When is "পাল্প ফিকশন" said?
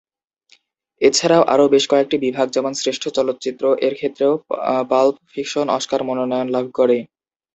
4.91-5.67